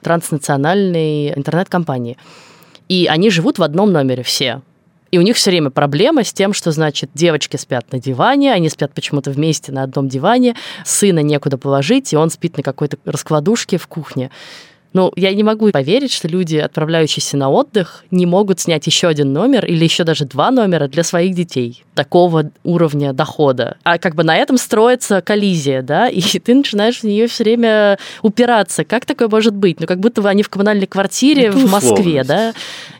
[0.00, 2.16] транснациональной интернет-компании.
[2.92, 4.60] И они живут в одном номере все.
[5.10, 8.68] И у них все время проблема с тем, что, значит, девочки спят на диване, они
[8.68, 13.78] спят почему-то вместе на одном диване, сына некуда положить, и он спит на какой-то раскладушке
[13.78, 14.30] в кухне.
[14.92, 19.32] Ну, я не могу поверить, что люди, отправляющиеся на отдых, не могут снять еще один
[19.32, 23.76] номер или еще даже два номера для своих детей такого уровня дохода.
[23.82, 27.98] А как бы на этом строится коллизия, да, и ты начинаешь в нее все время
[28.22, 28.84] упираться.
[28.84, 29.80] Как такое может быть?
[29.80, 32.28] Ну, как будто бы они в коммунальной квартире Это в Москве, условность.
[32.28, 32.52] да.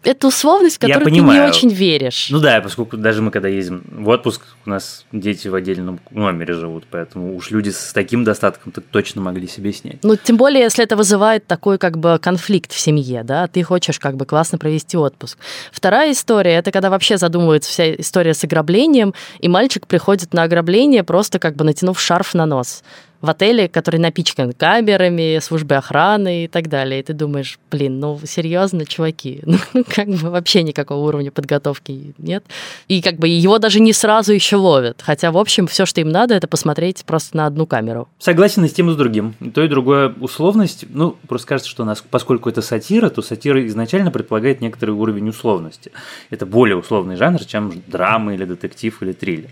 [0.04, 2.28] Это условность, в которую ты не очень веришь.
[2.30, 6.54] Ну да, поскольку даже мы когда ездим в отпуск, у нас дети в отдельном номере
[6.54, 9.98] живут, поэтому уж люди с таким достатком точно могли себе снять.
[10.02, 13.98] Ну, тем более, если это вызывает такой как бы конфликт в семье, да, ты хочешь
[13.98, 15.36] как бы классно провести отпуск.
[15.72, 21.02] Вторая история, это когда вообще задумывается вся история с ограблением, и мальчик приходит на ограбление,
[21.02, 22.84] просто как бы натянув шарф на нос
[23.22, 27.00] в отеле, который напичкан камерами, службой охраны и так далее.
[27.00, 32.44] И ты думаешь, блин, ну серьезно, чуваки, ну как бы вообще никакого уровня подготовки нет.
[32.88, 35.00] И как бы его даже не сразу еще ловят.
[35.02, 38.08] Хотя, в общем, все, что им надо, это посмотреть просто на одну камеру.
[38.18, 39.34] Согласен и с тем, и с другим.
[39.40, 40.84] И то, и другое условность.
[40.90, 45.92] Ну, просто кажется, что нас, поскольку это сатира, то сатира изначально предполагает некоторый уровень условности.
[46.30, 49.50] Это более условный жанр, чем драма или детектив или триллер.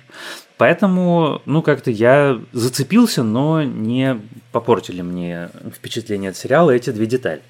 [0.61, 4.20] Поэтому, ну, как-то я зацепился, но не
[4.53, 7.40] попортили мне впечатление от сериала эти две детали.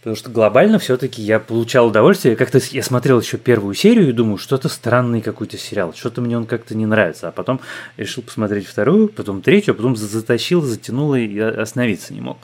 [0.00, 2.36] Потому что глобально все-таки я получал удовольствие.
[2.36, 6.44] Как-то я смотрел еще первую серию и думаю, что-то странный какой-то сериал, что-то мне он
[6.44, 7.28] как-то не нравится.
[7.28, 7.60] А потом
[7.96, 12.36] решил посмотреть вторую, потом третью, а потом затащил, затянул и остановиться не мог.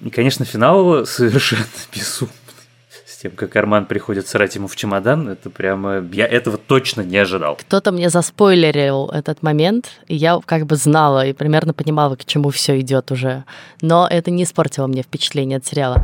[0.00, 2.32] И, конечно, финал совершенно безумный.
[3.20, 6.06] Тем, как Арман приходит срать ему в чемодан, это прямо...
[6.12, 7.56] Я этого точно не ожидал.
[7.56, 12.50] Кто-то мне заспойлерил этот момент, и я как бы знала и примерно понимала, к чему
[12.50, 13.42] все идет уже.
[13.80, 16.00] Но это не испортило мне впечатление от сериала.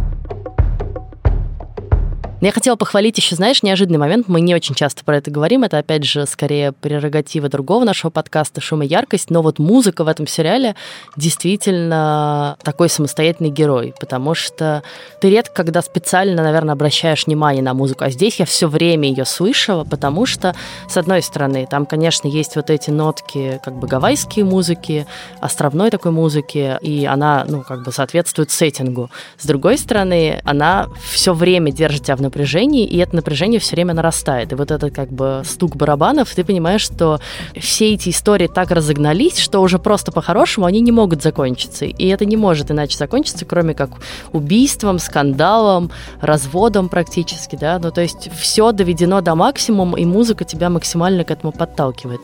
[2.45, 4.29] Я хотела похвалить еще, знаешь, неожиданный момент.
[4.29, 5.65] Мы не очень часто про это говорим.
[5.65, 9.31] Это, опять же, скорее прерогатива другого нашего подкаста «Шум и яркость».
[9.31, 10.75] Но вот музыка в этом сериале
[11.17, 13.95] действительно такой самостоятельный герой.
[13.99, 14.83] Потому что
[15.23, 18.05] ты редко, когда специально, наверное, обращаешь внимание на музыку.
[18.05, 20.55] А здесь я все время ее слышала, потому что,
[20.87, 25.07] с одной стороны, там, конечно, есть вот эти нотки как бы гавайские музыки,
[25.41, 29.11] островной такой музыки, и она, ну, как бы соответствует сеттингу.
[29.39, 33.95] С другой стороны, она все время держит тебя в напряжении, и это напряжение все время
[33.95, 34.53] нарастает.
[34.53, 37.21] И вот этот как бы стук барабанов, ты понимаешь, что
[37.57, 41.85] все эти истории так разогнались, что уже просто по-хорошему они не могут закончиться.
[41.85, 43.91] И это не может иначе закончиться, кроме как
[44.33, 47.79] убийством, скандалом, разводом практически, да.
[47.79, 52.21] Ну, то есть все доведено до максимума, и музыка тебя максимально к этому подталкивает.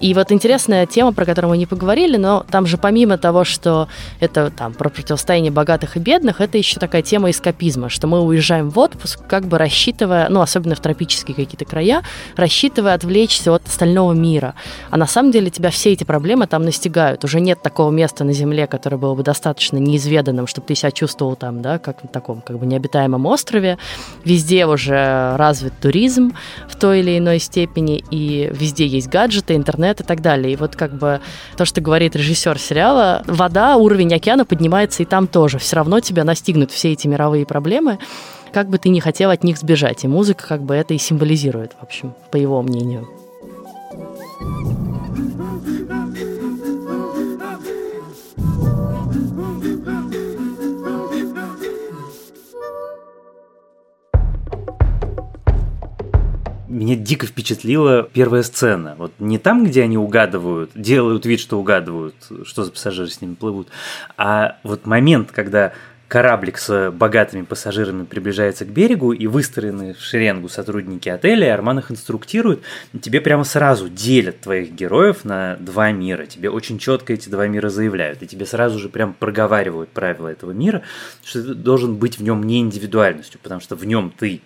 [0.00, 3.88] И вот интересная тема, про которую мы не поговорили, но там же помимо того, что
[4.20, 8.70] это там про противостояние богатых и бедных, это еще такая тема эскапизма, что мы уезжаем
[8.70, 12.02] в отпуск, как бы рассчитывая, ну, особенно в тропические какие-то края,
[12.36, 14.54] рассчитывая отвлечься от остального мира.
[14.90, 17.24] А на самом деле тебя все эти проблемы там настигают.
[17.24, 21.34] Уже нет такого места на Земле, которое было бы достаточно неизведанным, чтобы ты себя чувствовал
[21.34, 23.78] там, да, как на таком как бы необитаемом острове.
[24.24, 26.34] Везде уже развит туризм
[26.68, 30.52] в той или иной степени, и везде есть гаджеты, интернет, интернет и так далее.
[30.52, 31.20] И вот как бы
[31.56, 35.58] то, что говорит режиссер сериала, вода, уровень океана поднимается и там тоже.
[35.58, 37.98] Все равно тебя настигнут все эти мировые проблемы,
[38.52, 40.04] как бы ты не хотел от них сбежать.
[40.04, 43.17] И музыка как бы это и символизирует, в общем, по его мнению.
[56.68, 58.94] Меня дико впечатлила первая сцена.
[58.98, 63.34] Вот не там, где они угадывают, делают вид, что угадывают, что за пассажиры с ними
[63.34, 63.68] плывут,
[64.16, 65.72] а вот момент, когда
[66.08, 71.90] кораблик с богатыми пассажирами приближается к берегу, и выстроены в шеренгу сотрудники отеля, Арман их
[71.90, 72.62] инструктирует,
[73.00, 76.24] тебе прямо сразу делят твоих героев на два мира.
[76.24, 80.52] Тебе очень четко эти два мира заявляют, и тебе сразу же прям проговаривают правила этого
[80.52, 80.82] мира,
[81.22, 84.40] что ты должен быть в нем не индивидуальностью, потому что в нем ты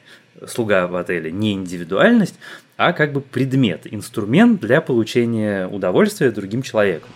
[0.48, 2.34] слуга в отеле не индивидуальность,
[2.76, 7.10] а как бы предмет, инструмент для получения удовольствия другим человеком.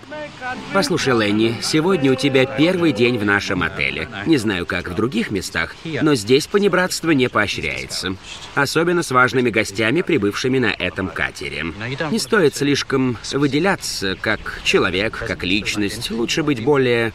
[0.72, 4.08] Послушай, Ленни, сегодня у тебя первый день в нашем отеле.
[4.26, 8.16] Не знаю, как в других местах, но здесь понебратство не поощряется.
[8.54, 11.64] Особенно с важными гостями, прибывшими на этом катере.
[12.10, 16.10] Не стоит слишком выделяться как человек, как личность.
[16.10, 17.12] Лучше быть более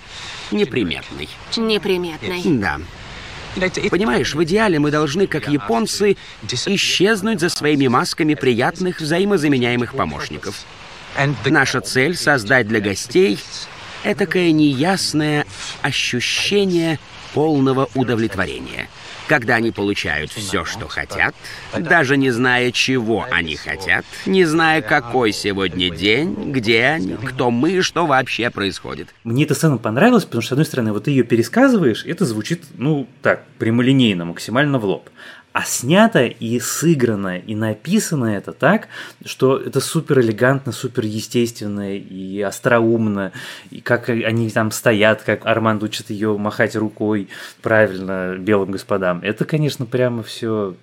[0.52, 1.30] неприметной.
[1.56, 2.42] Неприметной.
[2.46, 2.80] Да.
[3.90, 10.64] Понимаешь, в идеале мы должны, как японцы, исчезнуть за своими масками приятных взаимозаменяемых помощников.
[11.46, 13.40] Наша цель— создать для гостей
[14.04, 15.46] этакое неясное
[15.82, 17.00] ощущение
[17.34, 18.90] полного удовлетворения.
[19.32, 21.34] Когда они получают все, что хотят,
[21.74, 27.82] даже не зная, чего они хотят, не зная, какой сегодня день, где они, кто мы,
[27.82, 29.08] что вообще происходит.
[29.24, 32.64] Мне эта сцена понравилась, потому что, с одной стороны, вот ты ее пересказываешь, это звучит,
[32.78, 35.10] ну, так, прямолинейно, максимально в лоб
[35.54, 38.88] а снято и сыграно и написано это так,
[39.26, 43.34] что это супер элегантно, супер естественно и остроумно,
[43.70, 47.28] и как они там стоят, как Арманд учит ее махать рукой
[47.62, 49.20] правильно белым господам.
[49.24, 50.76] Это, конечно, прямо все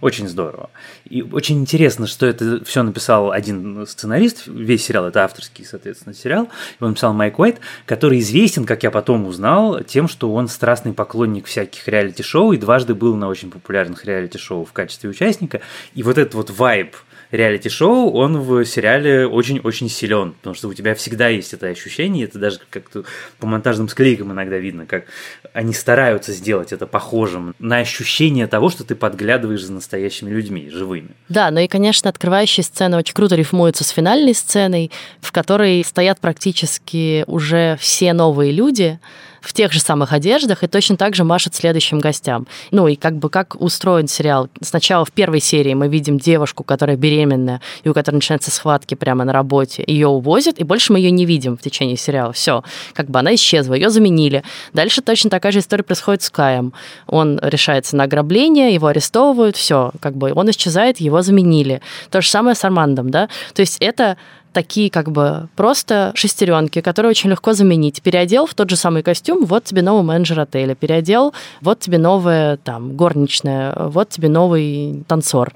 [0.00, 0.70] очень здорово.
[1.08, 6.48] И очень интересно, что это все написал один сценарист, весь сериал это авторский, соответственно, сериал,
[6.78, 11.46] его написал Майк Уайт, который известен, как я потом узнал, тем, что он страстный поклонник
[11.46, 15.60] всяких реалити-шоу и дважды был на очень популярных реалити-шоу в качестве участника.
[15.94, 16.94] И вот этот вот вайб
[17.32, 22.38] реалити-шоу, он в сериале очень-очень силен, потому что у тебя всегда есть это ощущение, это
[22.38, 23.04] даже как-то
[23.38, 25.06] по монтажным склейкам иногда видно, как
[25.54, 31.08] они стараются сделать это похожим на ощущение того, что ты подглядываешь за настоящими людьми, живыми.
[31.30, 34.90] Да, ну и, конечно, открывающая сцена очень круто рифмуется с финальной сценой,
[35.22, 39.00] в которой стоят практически уже все новые люди,
[39.42, 42.46] в тех же самых одеждах и точно так же машет следующим гостям.
[42.70, 44.48] Ну и как бы как устроен сериал.
[44.62, 49.24] Сначала в первой серии мы видим девушку, которая беременная, и у которой начинаются схватки прямо
[49.24, 49.84] на работе.
[49.86, 52.32] Ее увозят, и больше мы ее не видим в течение сериала.
[52.32, 52.62] Все,
[52.94, 54.44] как бы она исчезла, ее заменили.
[54.72, 56.72] Дальше точно такая же история происходит с Каем.
[57.08, 61.82] Он решается на ограбление, его арестовывают, все, как бы он исчезает, его заменили.
[62.10, 63.28] То же самое с Армандом, да.
[63.54, 64.16] То есть это
[64.52, 68.02] такие как бы просто шестеренки, которые очень легко заменить.
[68.02, 70.74] Переодел в тот же самый костюм, вот тебе новый менеджер отеля.
[70.74, 75.52] Переодел, вот тебе новая там горничная, вот тебе новый танцор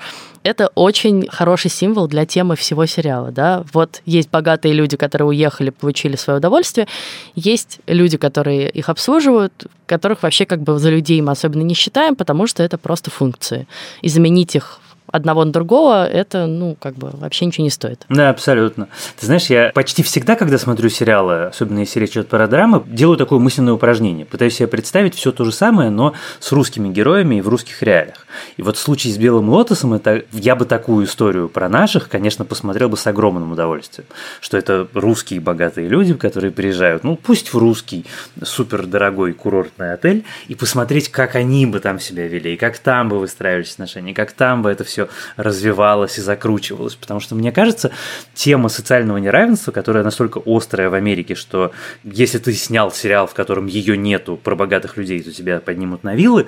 [0.46, 3.32] это очень хороший символ для темы всего сериала.
[3.32, 3.64] Да?
[3.72, 6.86] Вот есть богатые люди, которые уехали, получили свое удовольствие,
[7.34, 12.14] есть люди, которые их обслуживают, которых вообще как бы за людей мы особенно не считаем,
[12.14, 13.66] потому что это просто функции.
[14.02, 14.80] И заменить их
[15.16, 18.04] одного на другого, это, ну, как бы вообще ничего не стоит.
[18.08, 18.88] Да, абсолютно.
[19.18, 23.16] Ты знаешь, я почти всегда, когда смотрю сериалы, особенно если речь идет про драмы, делаю
[23.16, 24.26] такое мысленное упражнение.
[24.26, 28.26] Пытаюсь себе представить все то же самое, но с русскими героями и в русских реалиях.
[28.56, 32.44] И вот в случае с «Белым лотосом» это, я бы такую историю про наших, конечно,
[32.44, 34.06] посмотрел бы с огромным удовольствием.
[34.40, 38.04] Что это русские богатые люди, которые приезжают, ну, пусть в русский
[38.42, 43.08] супер дорогой курортный отель, и посмотреть, как они бы там себя вели, и как там
[43.08, 46.94] бы выстраивались отношения, как там бы это все все развивалось и закручивалось.
[46.94, 47.90] Потому что, мне кажется,
[48.34, 51.72] тема социального неравенства, которая настолько острая в Америке, что
[52.04, 56.14] если ты снял сериал, в котором ее нету про богатых людей, то тебя поднимут на
[56.14, 56.46] вилы,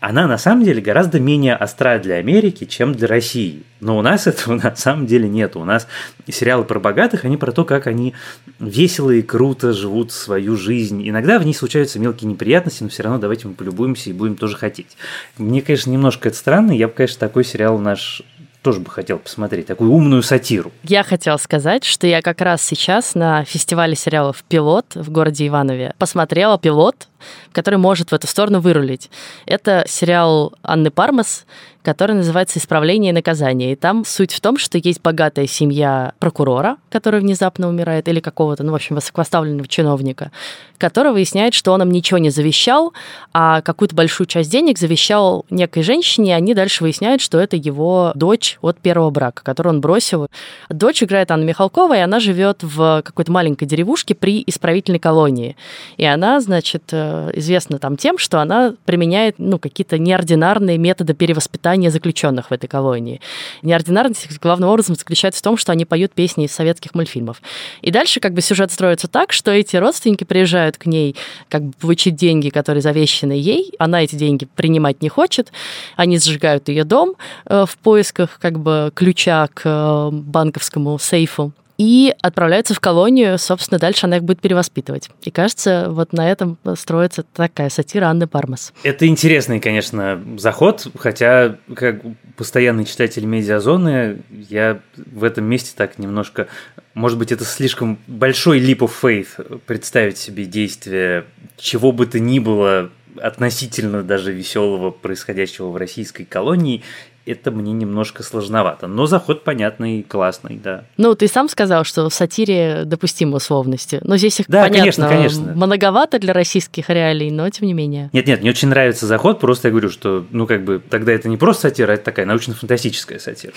[0.00, 3.62] она на самом деле гораздо менее остра для Америки, чем для России.
[3.80, 5.56] Но у нас этого на самом деле нет.
[5.56, 5.86] У нас
[6.28, 8.14] сериалы про богатых, они про то, как они
[8.58, 11.08] весело и круто живут свою жизнь.
[11.08, 14.56] Иногда в ней случаются мелкие неприятности, но все равно давайте мы полюбуемся и будем тоже
[14.56, 14.96] хотеть.
[15.38, 16.72] Мне, конечно, немножко это странно.
[16.72, 18.22] Я бы, конечно, такой сериал наш
[18.62, 20.72] тоже бы хотел посмотреть, такую умную сатиру.
[20.82, 25.94] Я хотела сказать, что я как раз сейчас на фестивале сериалов «Пилот» в городе Иванове
[25.98, 27.08] посмотрела «Пилот»,
[27.52, 29.10] который может в эту сторону вырулить.
[29.46, 31.44] Это сериал Анны Пармас,
[31.86, 33.70] который называется «Исправление и наказание».
[33.70, 38.64] И там суть в том, что есть богатая семья прокурора, который внезапно умирает, или какого-то,
[38.64, 40.32] ну, в общем, высокопоставленного чиновника,
[40.78, 42.92] который выясняет, что он им ничего не завещал,
[43.32, 48.10] а какую-то большую часть денег завещал некой женщине, и они дальше выясняют, что это его
[48.16, 50.26] дочь от первого брака, которую он бросил.
[50.68, 55.56] Дочь играет Анна Михалкова, и она живет в какой-то маленькой деревушке при исправительной колонии.
[55.98, 61.90] И она, значит, э, известна там тем, что она применяет ну, какие-то неординарные методы перевоспитания
[61.90, 63.20] заключенных в этой колонии.
[63.62, 67.40] Неординарность главным образом заключается в том, что они поют песни из советских мультфильмов.
[67.82, 71.16] И дальше как бы сюжет строится так, что эти родственники приезжают к ней
[71.48, 75.52] как бы получить деньги, которые завещаны ей, она эти деньги принимать не хочет,
[75.96, 77.14] они сжигают ее дом
[77.46, 83.78] э, в поисках как бы ключа к э, банковскому сейфу и отправляются в колонию, собственно,
[83.78, 85.10] дальше она их будет перевоспитывать.
[85.22, 88.72] И кажется, вот на этом строится такая сатира Анны Пармас.
[88.82, 92.00] Это интересный, конечно, заход, хотя как
[92.36, 96.48] постоянный читатель медиазоны, я в этом месте так немножко...
[96.94, 101.26] Может быть, это слишком большой leap of faith представить себе действие
[101.58, 106.82] чего бы то ни было относительно даже веселого происходящего в российской колонии
[107.26, 108.86] это мне немножко сложновато.
[108.86, 110.84] Но заход понятный, классный, да.
[110.96, 114.00] Ну, ты сам сказал, что в сатире допустимы условности.
[114.02, 115.52] Но здесь их, да, понятно, конечно, конечно.
[115.54, 118.10] многовато для российских реалий, но тем не менее.
[118.12, 121.36] Нет-нет, мне очень нравится заход, просто я говорю, что, ну, как бы, тогда это не
[121.36, 123.52] просто сатира, а это такая научно-фантастическая сатира.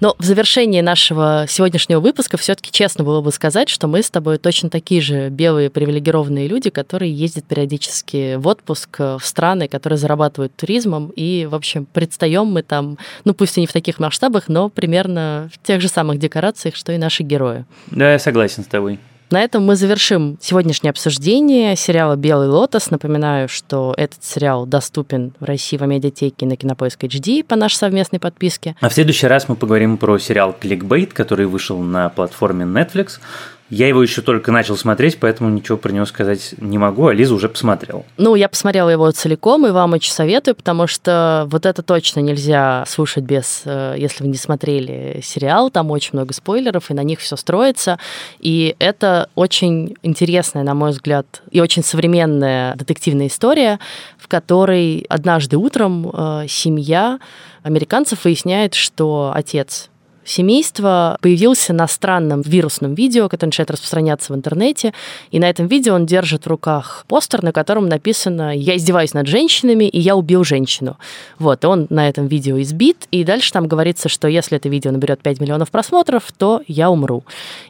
[0.00, 4.38] Но в завершении нашего сегодняшнего выпуска все-таки честно было бы сказать, что мы с тобой
[4.38, 10.54] точно такие же белые привилегированные люди, которые ездят периодически в отпуск в страны, которые зарабатывают
[10.54, 14.68] туризмом, и, в общем, предстаем мы там, ну пусть и не в таких масштабах, но
[14.68, 17.64] примерно в тех же самых декорациях, что и наши герои.
[17.90, 18.98] Да, я согласен с тобой.
[19.30, 22.90] На этом мы завершим сегодняшнее обсуждение сериала «Белый лотос».
[22.90, 28.20] Напоминаю, что этот сериал доступен в России в медиатеке на Кинопоиск HD по нашей совместной
[28.20, 28.74] подписке.
[28.80, 33.18] А в следующий раз мы поговорим про сериал «Кликбейт», который вышел на платформе Netflix.
[33.70, 37.34] Я его еще только начал смотреть, поэтому ничего про него сказать не могу, а Лиза
[37.34, 38.04] уже посмотрела.
[38.16, 42.84] Ну, я посмотрела его целиком, и вам очень советую, потому что вот это точно нельзя
[42.86, 47.20] слушать без, э, если вы не смотрели сериал, там очень много спойлеров, и на них
[47.20, 47.98] все строится.
[48.40, 53.78] И это очень интересная, на мой взгляд, и очень современная детективная история,
[54.16, 57.18] в которой однажды утром э, семья
[57.62, 59.90] американцев выясняет, что отец
[60.28, 64.92] семейства появился на странном вирусном видео, которое начинает распространяться в интернете.
[65.30, 69.26] И на этом видео он держит в руках постер, на котором написано «Я издеваюсь над
[69.26, 70.98] женщинами, и я убил женщину».
[71.38, 75.20] Вот, он на этом видео избит, и дальше там говорится, что если это видео наберет
[75.20, 77.24] 5 миллионов просмотров, то я умру.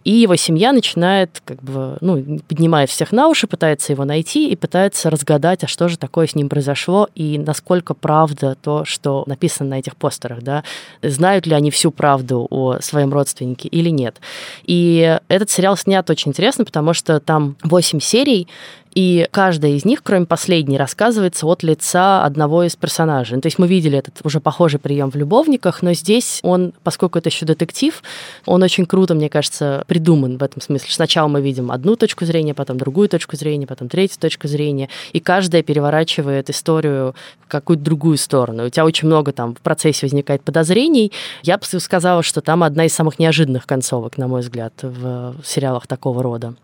[0.05, 4.57] И его семья начинает, как бы, ну, поднимает всех на уши, пытается его найти и
[4.57, 9.71] пытается разгадать, а что же такое с ним произошло, и насколько правда то, что написано
[9.71, 10.65] на этих постерах, да,
[11.03, 14.21] знают ли они всю правду о своем родственнике или нет.
[14.65, 18.49] И этот сериал снят очень интересно, потому что там 8 серий,
[18.95, 23.37] и каждая из них, кроме последней, рассказывается от лица одного из персонажей.
[23.37, 27.19] Ну, то есть мы видели этот уже похожий прием в «Любовниках», но здесь он, поскольку
[27.19, 28.03] это еще детектив,
[28.47, 30.91] он очень круто, мне кажется, придуман в этом смысле.
[30.91, 35.21] Сначала мы видим одну точку зрения, потом другую точку зрения, потом третью точку зрения, и
[35.21, 37.15] каждая переворачивает историю
[37.45, 38.67] в какую-то другую сторону.
[38.67, 41.13] У тебя очень много там в процессе возникает подозрений.
[41.43, 45.87] Я бы сказала, что там одна из самых неожиданных концовок, на мой взгляд, в сериалах
[45.87, 46.55] такого рода.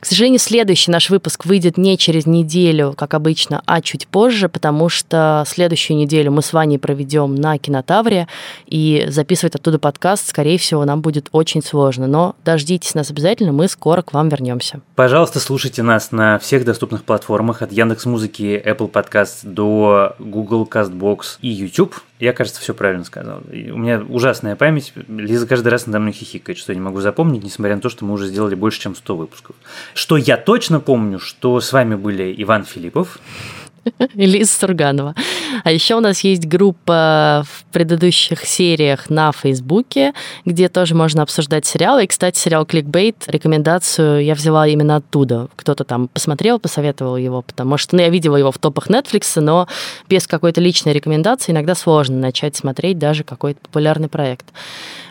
[0.00, 4.88] К сожалению, следующий наш выпуск выйдет не через неделю, как обычно, а чуть позже, потому
[4.88, 8.28] что следующую неделю мы с Ваней проведем на Кинотавре,
[8.66, 12.06] и записывать оттуда подкаст, скорее всего, нам будет очень сложно.
[12.06, 14.80] Но дождитесь нас обязательно, мы скоро к вам вернемся.
[14.94, 21.38] Пожалуйста, слушайте нас на всех доступных платформах, от Яндекс Музыки, Apple Podcast до Google Castbox
[21.40, 21.94] и YouTube.
[22.18, 23.42] Я, кажется, все правильно сказал.
[23.48, 24.92] У меня ужасная память.
[25.08, 28.04] Лиза каждый раз надо мной хихикает, что я не могу запомнить, несмотря на то, что
[28.04, 29.56] мы уже сделали больше, чем 100 выпусков.
[29.94, 33.18] Что я точно помню, что с вами были Иван Филиппов.
[34.14, 35.14] и Лиза Сурганова.
[35.64, 40.12] А еще у нас есть группа в предыдущих сериях на Фейсбуке,
[40.44, 42.04] где тоже можно обсуждать сериалы.
[42.04, 45.48] И, кстати, сериал «Кликбейт», рекомендацию я взяла именно оттуда.
[45.56, 49.68] Кто-то там посмотрел, посоветовал его, потому что ну, я видела его в топах Netflix, но
[50.08, 54.46] без какой-то личной рекомендации иногда сложно начать смотреть даже какой-то популярный проект.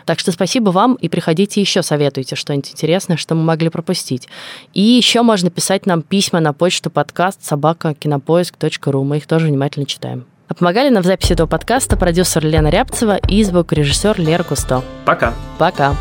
[0.08, 4.26] Так что спасибо вам и приходите еще, советуйте что-нибудь интересное, что мы могли пропустить.
[4.72, 9.04] И еще можно писать нам письма на почту подкаст собака кинопоиск.ру.
[9.04, 10.24] Мы их тоже внимательно читаем.
[10.48, 14.82] А помогали нам в записи этого подкаста продюсер Лена Рябцева и звукорежиссер Лера Кусто.
[15.04, 15.34] Пока.
[15.58, 15.94] Пока.